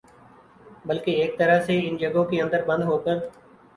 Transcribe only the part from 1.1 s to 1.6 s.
ایک